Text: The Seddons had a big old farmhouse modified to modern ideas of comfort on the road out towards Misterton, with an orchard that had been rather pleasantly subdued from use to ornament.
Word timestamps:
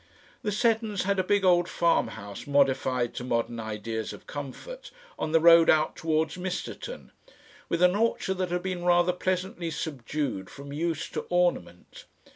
The 0.41 0.51
Seddons 0.51 1.03
had 1.03 1.19
a 1.19 1.23
big 1.23 1.45
old 1.45 1.69
farmhouse 1.69 2.47
modified 2.47 3.13
to 3.13 3.23
modern 3.23 3.59
ideas 3.59 4.13
of 4.13 4.25
comfort 4.25 4.89
on 5.19 5.31
the 5.31 5.39
road 5.39 5.69
out 5.69 5.95
towards 5.95 6.39
Misterton, 6.39 7.11
with 7.69 7.83
an 7.83 7.95
orchard 7.95 8.39
that 8.39 8.49
had 8.49 8.63
been 8.63 8.83
rather 8.83 9.13
pleasantly 9.13 9.69
subdued 9.69 10.49
from 10.49 10.73
use 10.73 11.07
to 11.09 11.27
ornament. 11.29 12.05